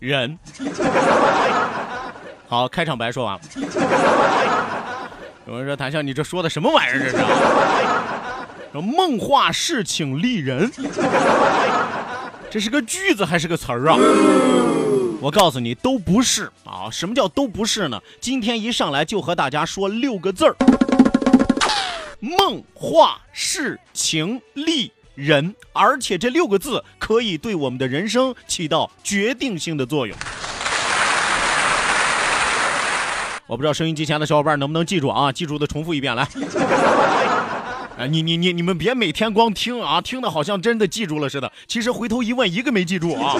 [0.00, 0.36] 人。
[2.48, 3.40] 好，开场白说完了。
[5.46, 6.98] 有人说谭笑，你这说的什么玩意儿？
[6.98, 7.16] 这是？
[8.72, 10.70] 说梦话是情丽人，
[12.48, 13.96] 这是个句子还是个词儿啊？
[15.20, 16.88] 我告诉你，都不是啊！
[16.90, 18.00] 什么叫都不是呢？
[18.20, 20.56] 今天一上来就和大家说六个字儿：
[22.20, 30.16] 梦话是情丽人，而且这六个字可以对我们的人生起到决定性的作用。
[33.46, 35.32] 我不知道收音机前的小伙伴能不能记住啊？
[35.32, 36.22] 记住的重复一遍来。
[37.98, 41.50] 啊， 你你你你们别每天光听啊，听的好像真的记住了似的。
[41.66, 43.34] 其实回头一问，一个没记住啊。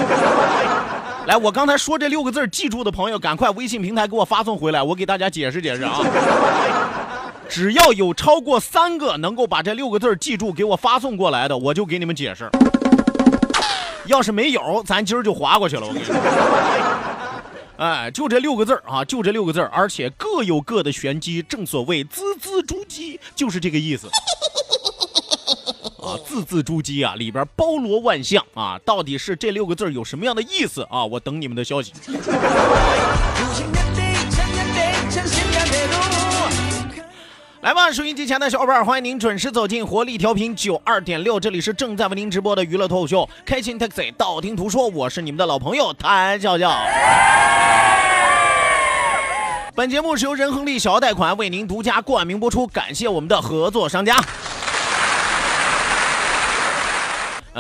[1.26, 6.00] 来，我刚才说这六个字记住的朋友，赶快微信平台给我发送回来，我给大家解释解释啊。
[7.50, 12.49] 只要有超过三个能够把这六个字记住，给我发送过来的，我就给你们解释。
[14.06, 15.83] 要是没有，咱今儿就划过去了。
[15.84, 16.15] 我跟你说，
[17.77, 21.43] 哎，就这六个字啊，就这六个字而且各有各的玄机。
[21.43, 24.06] 正所谓字字珠玑，就是这个意思。
[26.00, 31.05] 啊，字字珠玑啊，里边包罗万象啊，到底是这六个字有什么样的意思啊？
[31.05, 31.93] 我等你们的消息。
[37.62, 46.72] 来吧，收音机前的小伙伴，欢迎您准时走进活力调频九二点六，这里是正在为您直播的娱乐脱口秀《开心 Taxi》，道听途说，我是你们的老朋友谭笑笑。
[49.75, 54.16] 本节目是由仁恒利小额贷款为您独家冠名播出，感谢我们的合作商家。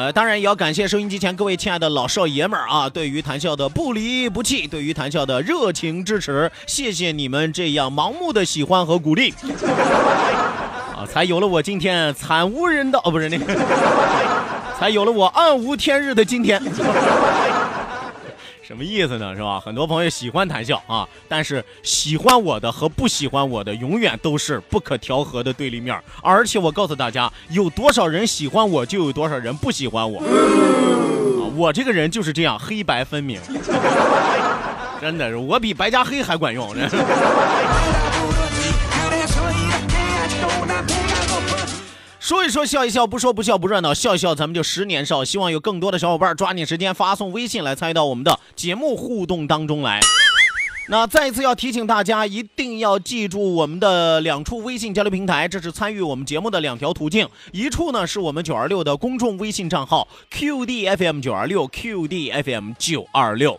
[0.00, 9.34] 呃，当然也要感谢收音机前各位亲爱的老少爷们儿啊，对于谈笑的不离不弃，对于谈笑的热情支持，谢谢你们这样盲目的喜欢和鼓励，
[10.96, 13.54] 啊，才有了我今天惨无人道哦，不是那个，
[14.80, 16.58] 才有了我暗无天日的今天。
[18.70, 19.34] 什么意思呢？
[19.34, 19.58] 是吧？
[19.58, 26.00] 很多朋友喜欢谈笑啊，但是喜欢我的和不喜欢我的永远都是不可调和的对立面。
[26.22, 30.20] 而且我告诉大家，有多少人喜欢我，就有多少人不喜欢我。
[30.20, 33.40] 啊，我这个人就是这样，黑白分明。
[35.02, 36.72] 真的是，我比白加黑还管用。
[42.30, 45.24] 说一说笑一笑，不说不笑不热闹，笑一笑咱们就十年少。
[45.24, 49.98] 希望有更多的小伙伴抓紧时间发送微信来参与到我们的节目互动当中来。
[50.88, 57.28] 那再一次要提醒大家，一定要记住我们的两处微信交流平台，这是参与我们节目的两条途径。
[57.50, 63.58] 一处呢是我们九二六的公众微信账号 QDFM 九二六 QDFM 九二六。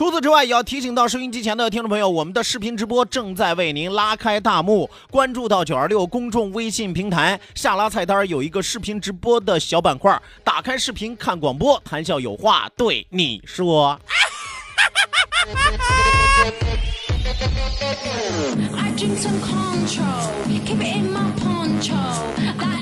[0.00, 4.88] 除此之外，也要提醒到收音机前的听众朋友，我们的视频直播正在为您拉开大幕。
[5.10, 14.00] 关注到九二六公众微信平台，下拉菜单有一个视频直播的小板块，打开视频看广播，谈笑有话对你说
[18.78, 20.30] i drink some control
[20.64, 21.92] keep it in my poncho
[22.58, 22.79] i。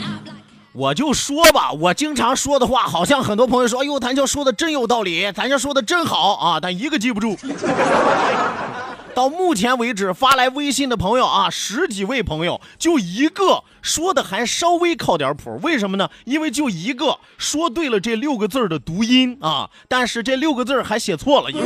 [0.79, 7.37] 我就说吧，我经常说的话，好像很多朋友说，哎呦，谭笑说的真有道理，谭笑说的真好啊，但一个记不住。
[9.19, 15.59] 到目前为止发来微信的朋友啊，十几位朋友，就一个说的还稍微靠点谱。
[15.61, 16.09] 为什么呢？
[16.25, 21.61] 因为就一个说对了这六个字的读音啊，但是这六个字还写错了一个。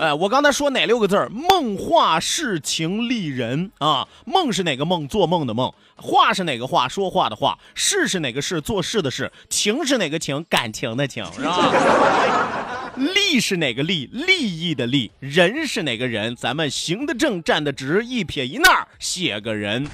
[0.00, 1.28] 哎，我刚才说哪六个字儿？
[1.28, 5.06] 梦话事情丽人啊，梦是哪个梦？
[5.06, 5.70] 做梦的梦。
[5.96, 6.88] 话是哪个话？
[6.88, 7.58] 说话的话。
[7.74, 8.58] 事是哪个事？
[8.62, 9.30] 做事的事。
[9.50, 10.46] 情是哪个情？
[10.48, 12.81] 感情的情，是吧？
[12.96, 14.08] 利是哪个利？
[14.12, 15.10] 利益的利。
[15.18, 16.36] 人是哪个人？
[16.36, 19.86] 咱们行得正，站得直，一撇一捺写个人。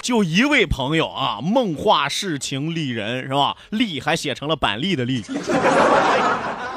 [0.00, 3.56] 就一位朋友啊，梦话事情利人是吧？
[3.70, 5.24] 利还写成了板栗的栗。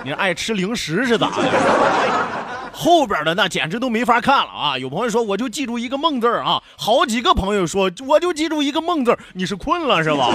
[0.03, 1.43] 你爱吃零食是咋的？
[2.71, 4.77] 后边的那简直都没法看了啊！
[4.77, 10.29] 有朋友说我就记住一个梦字啊，好几个朋友说我就记住一个梦字，你是困了是吧？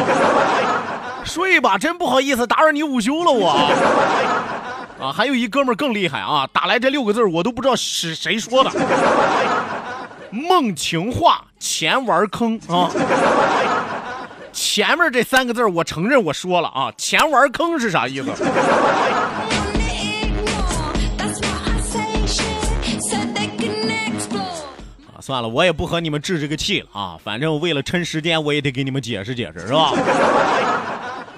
[1.30, 3.50] 睡吧，真不好意思打扰你午休了我。
[5.00, 8.70] 啊，还有一哥们儿更厉害啊，打来这六个字我都不知道是谁说的。
[10.30, 12.90] 梦情话，钱玩坑啊！
[14.52, 18.30] 前面这三个字我承认我说了啊，钱玩坑是啥意思？
[25.06, 29.92] 啊，算了，我也不和你们置这个气了啊，反正为了趁时间，我也得给你们解释解释，是吧？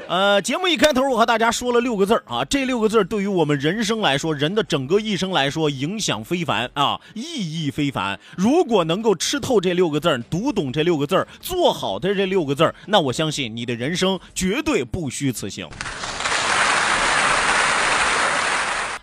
[0.09, 7.23] 呃，节目一开头，我和大家说了六个字啊，这六个字对于我们人生来说，人的整个一生来说，影响非凡啊，意
[7.65, 8.19] 义非凡。
[8.37, 15.67] 如果能够吃透这六个字，读懂这六个字，做好的这六个字，那我相信你的人生绝对不虚此行。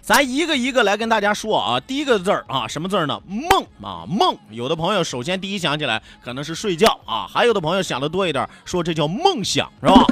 [0.02, 3.20] 咱一个一个来跟大家说啊，第一个字儿啊，什么字儿呢？
[3.26, 4.38] 梦啊，梦。
[4.52, 10.06] 有的朋友首先第一想起来可能是睡觉啊，还有的朋友想的多一点，说这叫梦想，是吧？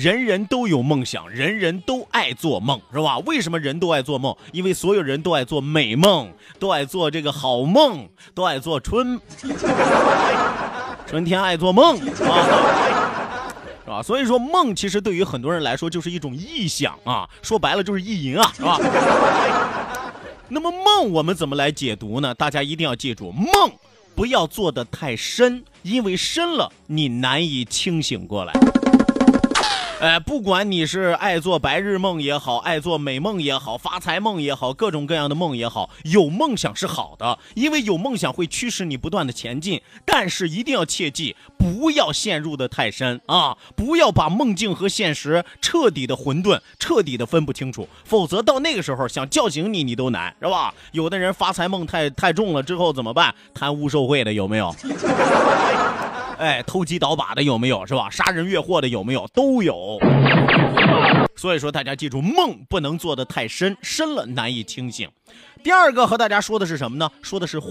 [0.00, 3.18] 人人都有梦想，人人都爱做梦，是吧？
[3.26, 4.36] 为什么人都爱做梦？
[4.52, 9.20] 因为所有人都爱做美梦，都爱做这个好梦，都爱做春，
[11.04, 12.06] 春天爱做梦，啊？
[13.84, 14.00] 是吧？
[14.00, 18.78] 所以说，梦其实对于很多人来说就是一种臆想啊，说白了就是意淫啊，是吧？
[20.48, 22.32] 那么梦我们怎么来解读呢？
[22.32, 23.50] 大家一定要记住，梦
[24.14, 28.52] 不要做的太深，因为深了你难以清醒过来。
[30.00, 39.82] 哎，不管你是爱做白日梦也好，爱做美梦也好，发财梦也好，各种各样的梦也好，有梦想是好的，因为有梦想会驱使你不断的前进。
[40.06, 43.56] 但是一定要切记，不要陷入的太深啊！
[43.74, 50.72] 不要把梦境和现实彻底的混沌，彻底的分不清楚，否则到那个时候想叫醒你，你都难，是吧？
[50.92, 53.34] 有的人发财梦太太重了之后怎么办？
[53.52, 54.72] 贪污受贿的有没有？
[56.38, 57.84] 哎，偷鸡倒把的有没有？
[57.84, 58.08] 是吧？
[58.08, 59.26] 杀人越货的有没有？
[59.34, 59.98] 都有。
[61.36, 65.08] 所以说，大家记住，梦不能做的太深，深了难以清醒。
[65.62, 67.10] 第二个和大家说的是什么呢？
[67.22, 67.68] 说的是话。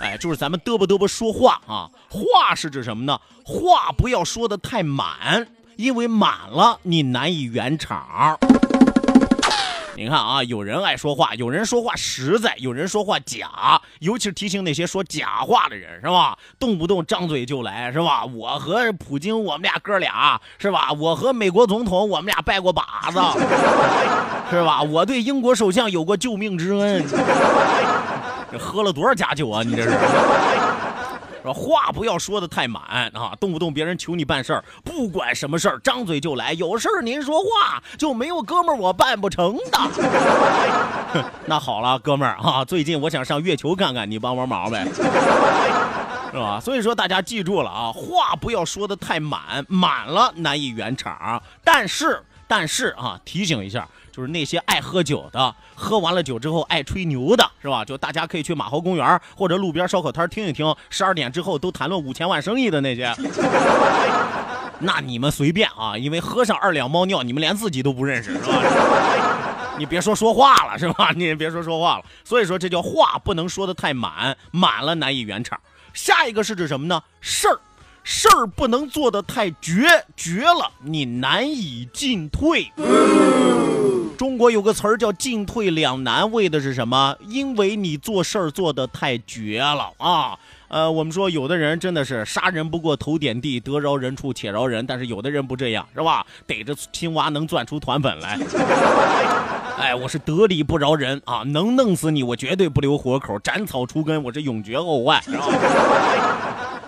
[0.00, 1.88] 哎，就是咱们嘚啵嘚啵说话啊。
[2.08, 3.20] 话是指什么呢？
[3.44, 5.46] 话不要说的太满，
[5.76, 8.38] 因为满了你难以圆场。
[9.98, 16.38] 你看啊，有人爱说话，有人说话实在，有人说话假，尤其是提醒那些说假话的人，是吧？
[16.56, 18.24] 动不动张嘴就来，是吧？
[18.24, 20.92] 我和普京，我们俩哥俩，是吧？
[20.92, 23.20] 我和美国总统，我们俩拜过把子，
[24.48, 24.80] 是吧？
[24.82, 27.04] 我对英国首相有过救命之恩。
[28.52, 29.64] 这喝了多少假酒啊？
[29.64, 29.90] 你这是？
[31.52, 36.52] 话不要说的太满啊，动不动别人求你办事儿，不管什么事儿，张嘴就来。
[36.52, 41.22] 有事儿您说话，就没有哥们儿我办不成的。
[41.46, 44.86] 那好了，哥们儿啊，最近我想上月球看看，你帮帮忙呗，
[46.30, 46.60] 是吧？
[46.60, 51.42] 所以说大家记住了啊，话不要说的太满，满了难以圆场。
[51.64, 53.86] 但是，但是啊，提醒一下。
[54.10, 57.84] 就是那些爱喝酒的，喝完了酒之后爱吹牛的，是吧？
[57.84, 63.14] 就大家可以去马猴公园或者路边烧烤摊听一听，十二点之后都谈论五千万生意的那些，
[64.80, 69.76] 那你们随便啊，因为喝上二两猫尿，你们连自己都不认识，是吧？
[69.78, 71.12] 你别说说话了，是吧？
[71.14, 72.04] 你也别说说话了。
[72.24, 75.60] 所以说这叫话不能说的太满，满了难以圆场。
[75.94, 77.00] 下一个是指什么呢？
[77.20, 77.60] 事儿，
[78.10, 79.86] 事儿不能做的太绝，
[80.16, 82.72] 绝了你难以进退。
[84.16, 87.14] 中国有个词儿叫进退两难，为的是什么？
[87.28, 90.38] 因为你做事儿做的太绝了啊！
[90.68, 96.24] 呃，我们说有的人真的是杀人不过头点地，得饶人处且饶人，但是有的人不这样，是吧？
[96.46, 98.38] 逮着青蛙能钻出团粉来。
[99.78, 101.42] 哎，我是得理不饶人啊！
[101.44, 105.22] 能弄死你，我绝对不留活口，斩草除根，我是永绝后患。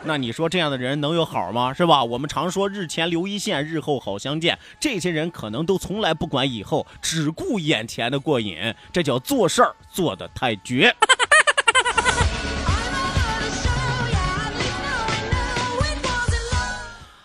[0.03, 1.75] 那你说这样的人能有好吗？
[1.75, 2.03] 是吧？
[2.03, 4.59] 我们常说日前留一线，日后好相见。
[4.81, 10.97] 这些人可能都从来不管以后，只顾眼前的过瘾，这叫做事儿做得太绝。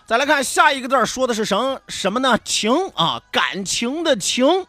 [0.06, 2.38] 再来看下一个字儿，说的是什什么呢？
[2.44, 4.66] 情啊，感情的情。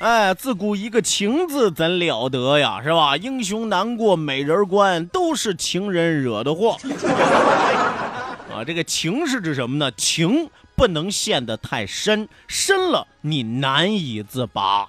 [0.00, 3.16] 哎，自古一个情字怎了得呀，是吧？
[3.16, 6.76] 英雄难过美人关，都是情人惹的祸。
[8.54, 9.90] 啊，这个情是指什么呢？
[9.96, 14.88] 情不能陷得太深，深了你难以自拔。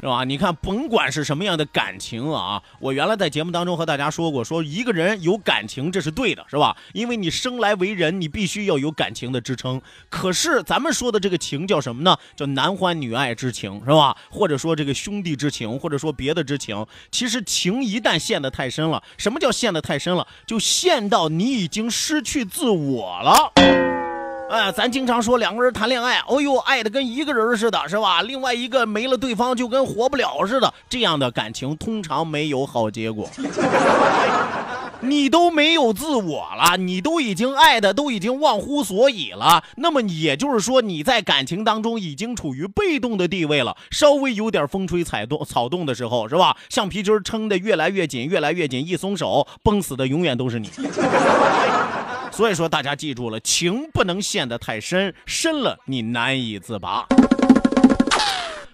[0.00, 0.24] 是吧？
[0.24, 6.74] 你看，甭管是什么样的感情啊，我原来在节目当中和大家说过，说一个人有感情这是对的，是吧？
[6.94, 9.80] 因为你生来为人，你必须要有感情的支撑。
[10.08, 12.16] 可是咱们说的这个情叫什么呢？
[12.34, 14.16] 叫男欢女爱之情，是吧？
[14.30, 16.86] 或者说这个兄弟之情，或者说别的之情。
[17.10, 20.26] 其实情一旦陷得太深了，什么叫陷得太深了？
[20.46, 23.99] 就陷到你已经失去自我了。
[24.50, 28.20] 哎，咱经常说两个人谈恋爱，哦呦，爱的跟一个人似的，是吧？
[28.22, 33.30] 另外一个没了对方就跟活不了似的，这样的感情通常没有好结果。
[35.02, 43.76] 你都没有自我了，你都已经爱的都已经忘乎所以了，那么也就是说你在感情当中已经处于被动的地位了。
[43.92, 46.56] 稍微有点风吹草动草动的时候，是吧？
[46.68, 50.68] 橡皮筋撑得越来越紧，越来越紧，一松手，崩死的永远都是你。
[52.40, 57.04] 所以说，大家记住了，情不能陷得太深，深了你难以自拔。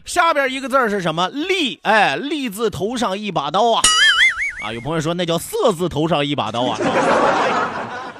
[0.04, 1.28] 下边一个字是什么？
[1.30, 3.82] 利，哎，利字头上一把刀啊！
[4.62, 6.78] 啊，有朋友说那叫色字头上一把刀啊，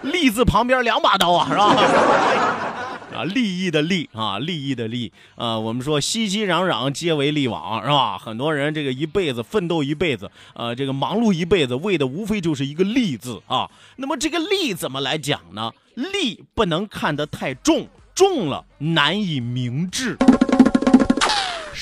[0.03, 1.77] 利字旁边两把刀啊，是吧？
[3.15, 8.19] 啊，利益的利啊，利益的利啊，我们说熙熙攘攘皆为利往，是吧？
[8.19, 13.71] 很多人这个一辈子奋斗一辈子，呃，这个忙碌一辈子，为的无非就是一个利字啊。
[13.97, 15.73] 那么这个利怎么来讲呢？
[15.95, 20.17] 利不能看得太重，重了难以明智。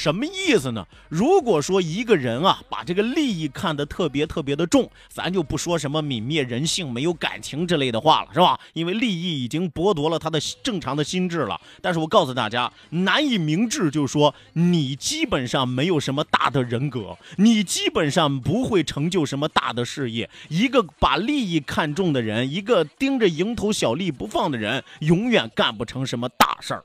[0.04, 0.86] 什么意思呢？
[1.08, 8.60] 如果说一个人啊，把这个利益看得特别特别的重，咱就不说什么泯灭人性、没有感情之类的话了，是吧？
[8.74, 11.58] 因为利益已经剥夺了他的正常的心智了。
[11.80, 20.28] 但是我告诉大家，难以明智，就是说你基本上没有什么大的人格，你基本上不会成就什么大的事业。
[20.50, 26.84] 一个把利益看重的人，一个盯着蝇头小利不放的人，永远干不成什么大事儿。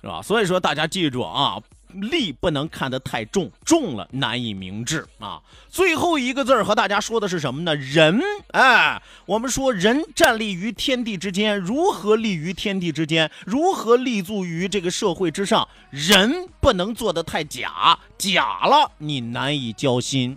[0.00, 0.22] 是吧？
[0.22, 1.58] 所以说大家记住啊，
[1.92, 5.40] 利不能看得太重，重了难以明智啊。
[5.68, 7.74] 最后一个字儿和大家说的是什么呢？
[7.76, 8.20] 人，
[8.52, 13.30] 哎，我们说人站立于天地之间，如何立于天地之间？
[13.44, 15.66] 如何立足于这个社会之上？
[15.90, 20.36] 人不能做得太假，假了你难以交心。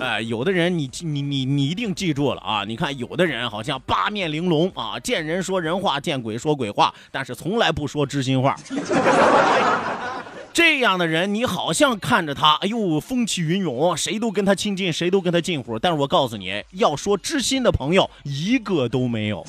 [0.00, 2.64] 哎，有的人你你你你一定记住了啊！
[2.66, 8.56] 你看，有的人好像八面玲珑啊，见人说人话，见鬼说鬼话，但是从来不说知心话。
[10.54, 15.78] 这样的人，你好像看着他，哎呦，风起云涌，谁都跟他亲近，谁都跟他近乎。
[15.78, 19.46] 但是我告诉你，要说知心的朋友，一个都没有。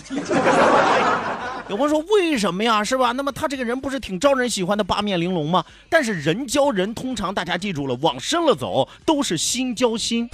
[1.72, 2.84] 有朋友说为什么呀？
[2.84, 3.14] 是吧？
[3.14, 5.64] 那么他这个人不是挺招人喜欢的八面玲珑吗？
[5.88, 10.28] 但是人交人，通常大家记住了，往深了走都是心交心。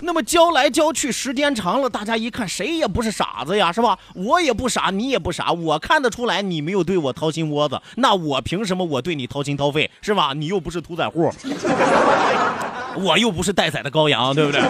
[0.00, 3.98] 那么交来交去，时间长了，大家一看，谁也不是傻子呀，是吧？
[4.14, 10.32] 我也不傻，你也不傻，我看得出来你没有对我掏心窝子，那我凭什么我对你掏心掏肺，是吧？
[10.34, 11.30] 你又不是屠宰户，
[12.96, 14.62] 我又不是待宰的羔羊，对不对？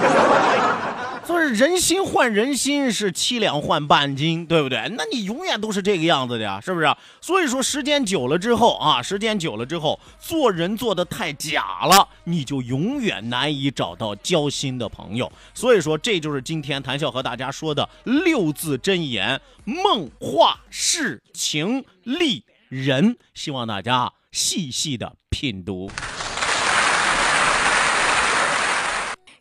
[1.26, 4.92] 所以人心换人心是七两换半斤，对不对？
[4.96, 6.94] 那你永远都是这个样子的呀，是不是？
[7.20, 15.30] 所以说时间久了之后啊，时间久了之后，做人做的太假了，你就永远难以找到交心的朋友。
[15.54, 23.16] 所以说，这就是今天谈笑和大家说的六字真言：梦话事情利人。
[23.32, 25.90] 希望大家细细的品读，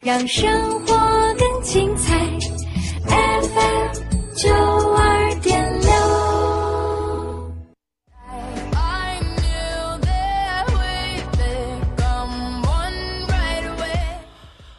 [0.03, 0.93] 让生活
[1.37, 1.53] 更。
[1.63, 2.19] 精彩
[3.07, 5.89] FM 九二点六。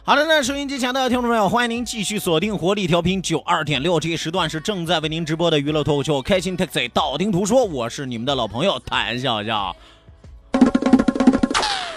[0.04, 9.74] 好的，那收音机前的听众朋友，欢迎您继续锁定活力调频九二点六，这一时段是正在为您直播的娱乐脱口秀《开心 Taxi》，道听途说，我是你们的老朋友谭笑笑。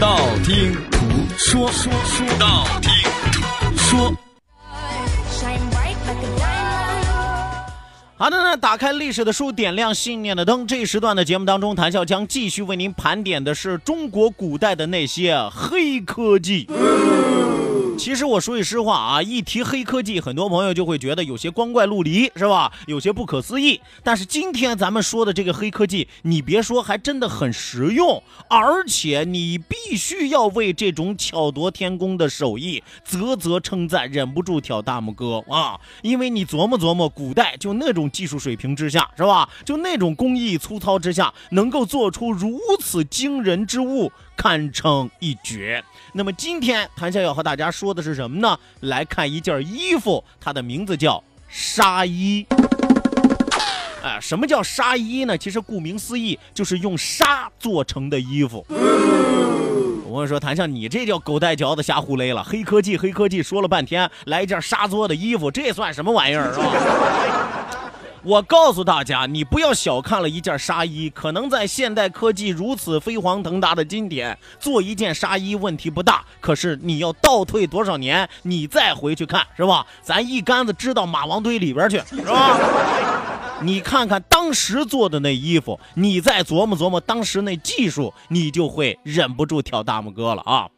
[0.00, 0.98] 道听途
[1.36, 1.70] 说。
[1.70, 2.90] 说说道听
[3.30, 4.16] 途说。
[8.16, 10.66] 好的呢，打开历史的书，点亮信念的灯。
[10.66, 16.66] 这一时段的节目当中，谭笑将继续为您盘点的是中国古代的那些黑科技。
[18.00, 22.72] 其实我说句实话啊，一提黑科技，很多朋友就会觉得有些光怪陆离，是吧？
[22.86, 23.78] 有些不可思议。
[24.02, 35.78] 但是今天咱们说的这个黑科技，你别说，还真的很实用，而且你必须要为这种巧夺天工的手艺啧啧称赞，忍不住挑大拇哥啊！
[36.00, 39.46] 因为你琢磨琢磨，古代就那种技术水平之下，是吧？
[39.62, 44.10] 就那种工艺粗糙之下，能够做出如此惊人之物。
[44.36, 45.84] 堪称一绝。
[46.12, 48.58] 那么今天谭笑要和大家说的是什么呢？
[48.80, 52.44] 来看一件衣服，它的名字叫纱衣。
[54.02, 55.38] 哎，什么叫纱衣呢？
[55.38, 58.64] 其实顾名思义，就是用纱做成的衣服。
[58.68, 62.42] 我跟你说，谭笑，你这叫狗带嚼子瞎胡勒了。
[62.42, 67.66] 黑科技，黑科技，说了半天，来一件纱做的衣服，这算什么玩意儿啊？
[68.22, 76.22] 我告诉大家，你不要小看了一件纱衣，可能在现代科技如此飞黄腾达的今天，做一件纱衣问题不大。
[76.40, 79.86] 可是你要倒退多少年，你再回去看，是吧？
[80.02, 82.58] 咱一竿子支到马王堆里边去，是吧？
[83.62, 90.68] 你看看当时做的那衣服，你再琢磨琢磨当时那技术，你就会忍不住挑大拇哥了啊！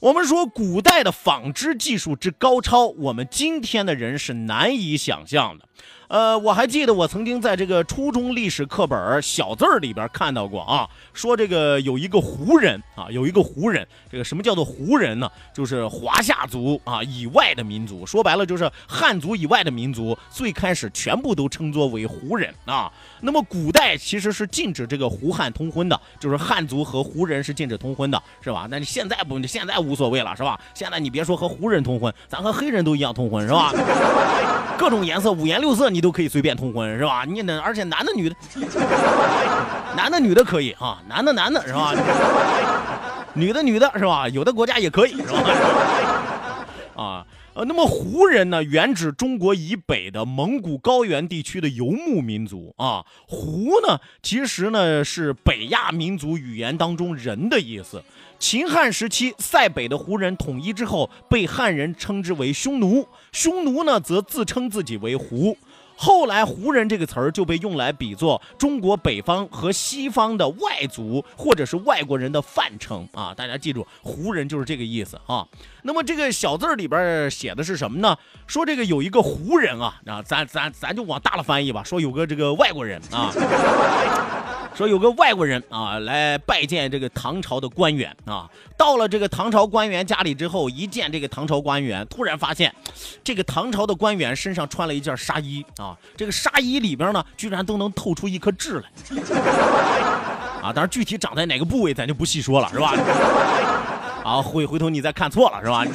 [0.00, 5.66] 我们说古代的纺织技术之高超，我们今天的人是难以想象的。
[6.08, 15.28] 呃，我还记得我曾经在这个初中历史课本小字儿里边看到过啊，说这个有一个胡人啊，有一个胡人，这个什么叫做胡人呢？
[15.52, 22.92] 就是华夏族啊以外的民族，说白了就是汉族以外的民族，最开始全部都称作为胡人啊。
[23.20, 28.68] 那么古代其实是禁止这个胡汉通婚的，就是汉族和胡人是禁止通婚的，是吧？
[28.70, 30.60] 那你现在不，现在无所谓了，是吧？
[30.72, 33.72] 现在你别说和胡人通婚，咱和黑人都一样通婚，是吧？
[34.78, 37.24] 各种颜色，五颜六色，你都可以随便通婚，是吧？
[37.26, 38.36] 你那而且男的女的，
[39.96, 41.94] 男的女的可以啊，男的男的是吧？
[43.32, 44.28] 女的女的是吧？
[44.28, 45.40] 有的国家也可以是吧？
[47.02, 47.26] 啊。
[47.54, 53.02] 呃，那么胡人呢，原指中国以北的蒙古高原地区的游牧民族啊。
[53.26, 58.02] 胡呢，其实呢是北亚民族语言当中“人”的意思。
[58.38, 65.56] 秦汉时期，塞北的胡人统一之后，被汉人称之为匈奴，匈奴呢则自称自己为胡。
[65.96, 73.32] 后来，胡人这个词儿就被用来比作中国北方和西方的外族或者是外国人的泛称啊！
[73.34, 75.46] 大家记住，胡人就是这个意思啊。
[75.82, 78.16] 那么这个小字儿里边写的是什么呢？
[78.46, 83.32] 说这个有一个胡人啊，啊，咱咱咱就往大了翻译吧，说有个这个外国人啊。
[84.76, 92.70] 说有个外国人啊来拜见这个唐朝的官员啊，到了这个唐朝官员家里之后，一见这个唐朝官员，突然发现，
[93.24, 99.16] 这个唐朝的官员身上穿了一件纱衣啊， 这个纱衣里边呢，居然都能透出一颗痣来
[100.60, 100.72] 啊！
[100.74, 102.92] 当然具体长在哪个部位，咱就不细说了，是吧？
[104.22, 105.86] 啊，回回头你再看错了，是吧？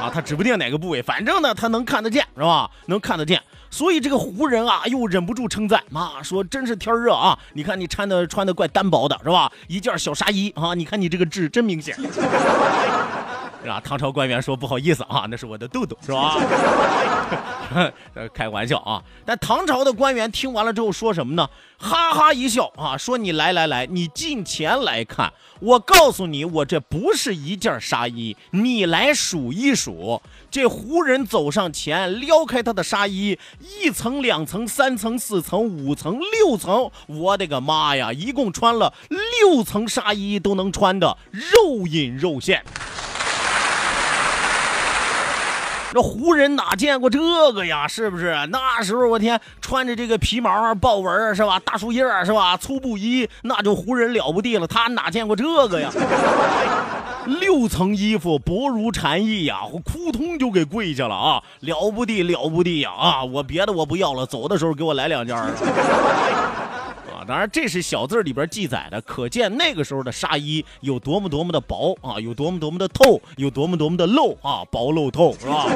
[0.00, 2.70] 啊，他指不定哪个部位，反正呢，他能看得见，是吧？
[2.86, 3.40] 能看得见。
[3.70, 7.38] 所以这个湖人啊，又忍不住称赞妈说：“真是天热啊！
[7.52, 9.52] 你看你穿的穿的怪单薄的，是吧？
[9.68, 11.94] 一件小纱衣啊，你看你这个痣真明显。”
[13.62, 13.80] 是吧？
[13.84, 16.36] 唐朝官员说：“不好意思啊，那是我的痘痘，是吧？”
[18.34, 19.00] 开玩笑啊！
[19.24, 21.48] 但唐朝的官员听完了之后说什么呢？
[21.78, 30.20] 哈哈一笑啊，说：“你来来来，你近前来看，我告诉你，我这不是一件纱衣，你来数一数。”
[30.50, 38.12] 这胡人走上前，撩开他的纱衣，一层、两层、三层、四层、五层、六层，我的个妈呀！
[38.12, 42.64] 一共穿了六层纱衣，都能穿的肉隐肉现。
[45.92, 47.18] 这胡人哪见过这
[47.52, 47.86] 个呀？
[47.88, 48.34] 是不是？
[48.50, 51.58] 那时候我天，穿着这个皮毛、豹纹，是吧？
[51.60, 52.56] 大树叶是吧？
[52.56, 54.66] 粗布衣，那就胡人了不地了。
[54.66, 55.90] 他哪见过这个呀？
[57.26, 61.42] 六层衣服，薄如蝉翼呀，我扑通就给跪下了啊！
[61.60, 62.90] 了不地，了不地呀！
[62.92, 65.36] 啊，我别的我不要了，走的时候给我来两件。
[67.30, 75.66] 当然，这是小字儿里边记载的，可见那个时候的纱衣有多么多么的薄啊，有多么多么的透，有多么多么的露啊，薄露透是吧？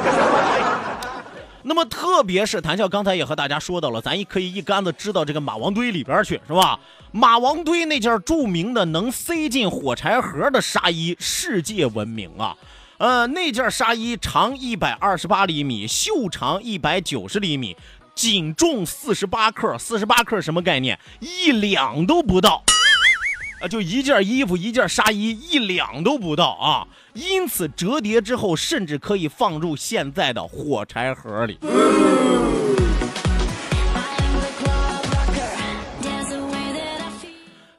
[1.63, 6.77] 那么，特别是谭笑刚才也和大家说到了，咱也可以一竿子支到这个马王堆里边去，是吧？
[7.13, 12.53] 马王堆那件著名的能塞进火柴盒的纱衣，世界闻名啊。
[12.97, 17.75] 呃，那件纱衣长一百二十八厘米，袖长一百九十厘米，
[18.15, 19.77] 仅重四十八克。
[19.77, 20.97] 四十八克什么概念？
[21.19, 22.63] 一两都不到。
[23.61, 26.87] 啊，就一件衣服，一件纱衣，一两都不到啊！
[27.13, 31.57] 因此折叠之后，甚至可以放入现在的火柴盒里。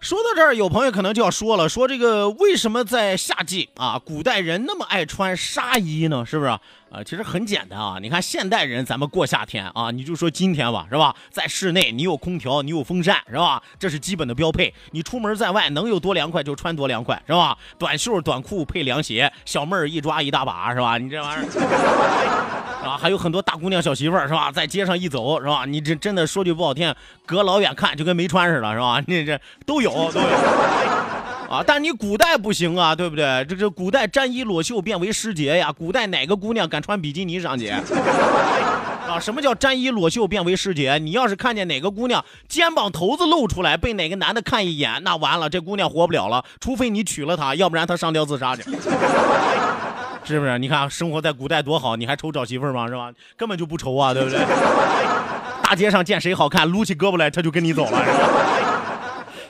[0.07, 6.25] 说到这儿，有朋友可能就要说了，说这个为什么在夏季啊，古代人那么爱穿纱衣呢？
[6.25, 6.51] 是不是？
[6.51, 6.61] 啊，
[7.05, 11.13] 其实很简单啊，你看现代人，咱们过夏天啊，你就说今天吧，是吧？
[11.33, 13.61] 在室内，你有空调，你有风扇，是吧？
[13.81, 14.73] 这是基本的标配。
[14.93, 17.59] 你出门在外，能有多凉快就穿多凉快，是吧？
[17.77, 20.99] 短袖短裤配凉鞋，小妹儿一抓一大把，是吧？
[20.99, 24.53] 你这玩意儿啊，还有很多大姑娘小媳妇儿，是吧？
[24.53, 25.65] 在街上一走，是吧？
[25.67, 26.95] 你这真的说句不好听，
[27.25, 29.03] 隔老远看就跟没穿似的，是吧？
[29.07, 30.27] 你这都有都有。
[31.51, 33.45] 啊，但你古代不行啊，对不对？
[33.49, 35.73] 这这古代沾衣裸袖变为诗节呀。
[35.73, 37.71] 古代哪个姑娘敢穿比基尼上街？
[39.07, 40.99] 啊，什么叫沾衣裸袖变为诗节？
[40.99, 46.45] 你要是看见哪个姑娘肩膀头子露出来，被哪个男的看一眼，那完了，这姑娘活不了了。
[46.61, 48.65] 除非你娶了她，要不然她上吊自杀去，
[50.27, 50.59] 是不是？
[50.59, 52.89] 你看生活在古代多好，你还愁找媳妇吗？
[52.89, 53.11] 是吧？
[53.37, 54.39] 根本就不愁啊，对不对？
[55.63, 57.99] 大街上见谁好看，撸起胳膊来，他就跟你走了，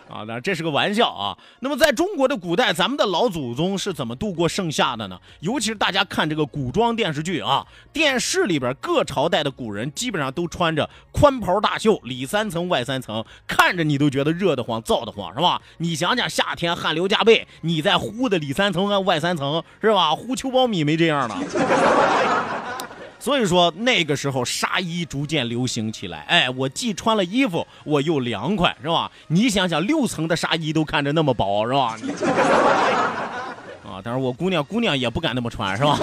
[0.09, 1.37] 啊，那这是个玩笑啊。
[1.61, 5.19] 那么，在中国的古代，咱们的老祖宗是怎么度过盛夏的呢？
[5.41, 15.61] 尤其是大家看这个古装电视剧啊，电视里边各朝代的古人基本上都穿着宽袍大袖，里三层外三层，看着你都觉得热得慌、燥得慌，是吧？
[15.79, 20.15] 你想想，夏天汗流浃背，你在呼的里三层外三层，是吧？
[20.15, 21.35] 呼秋苞米没这样的。
[23.27, 29.11] 所以说那个时候纱衣逐渐流行起来，哎，我既穿了衣服，我又凉快，是吧？
[29.27, 31.97] 你想想，六层的纱衣都看着那么薄，是吧？
[33.85, 35.99] 啊，但是我姑娘姑娘也不敢那么穿，是吧？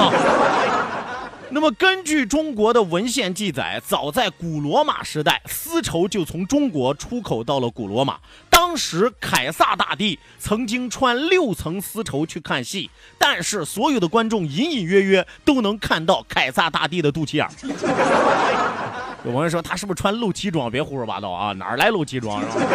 [1.53, 8.17] 那么，根据中国的文献记载，早在古罗马时代，丝绸就从中国出口到了古罗马。
[8.49, 12.89] 当时，凯撒大帝曾经穿六层丝绸去看戏，
[13.19, 17.47] 但是所有的观众隐隐约约都能看到凯撒大帝的肚脐眼。
[19.23, 20.71] 有朋友说他是不是穿露脐装？
[20.71, 21.53] 别胡说八道啊！
[21.53, 22.41] 哪儿来露脐装？
[22.41, 22.65] 是吧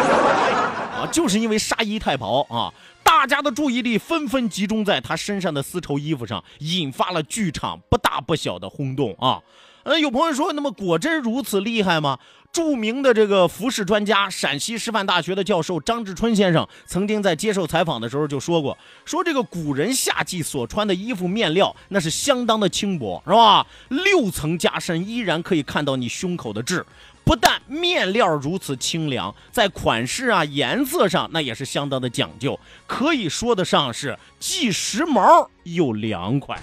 [0.99, 2.73] 啊，就是因为纱衣太薄啊。
[3.03, 9.41] 大家的注意力纷纷集中在他身上的丝绸衣服上，引发了剧场不大不小的轰动啊！
[9.83, 12.19] 呃，有朋友说，那么果真如此厉害吗？
[12.51, 23.65] 著名的这个服饰专家、陕西师范大学的教授张志春先生曾经在接受采访的时候就说过，说这个古人夏季所穿的衣服面料那是相当的轻薄，是吧？
[23.89, 26.85] 六层加身依然可以看到你胸口的痣。
[27.29, 36.59] 不但面料如此清凉，在款式啊、颜色上那也是相当的讲究，可以说得上是既时髦又凉快。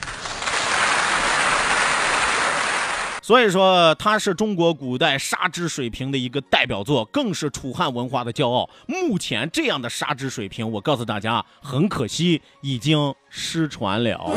[3.22, 8.68] 所以说，它是中国古代纱织水平的一个代表作，更是楚汉文化的骄傲。
[8.88, 14.32] 目前这样的纱织水平，我告诉大家，很可惜已经失传了。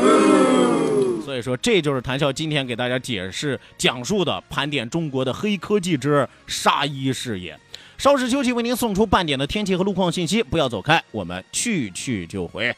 [1.30, 7.56] 所以说，这就是谭笑今天给大家解释、讲述的盘点中国的黑科技之纱衣事业。
[7.96, 10.42] 稍事休息，为您送出半点的天气和路况信息。
[10.42, 12.74] 不要走开，我们去去就回。